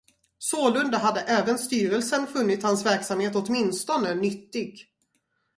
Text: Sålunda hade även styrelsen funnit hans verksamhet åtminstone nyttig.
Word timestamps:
Sålunda 0.39 0.97
hade 0.97 1.21
även 1.21 1.57
styrelsen 1.57 2.27
funnit 2.27 2.63
hans 2.63 2.85
verksamhet 2.85 3.35
åtminstone 3.35 4.15
nyttig. 4.15 4.85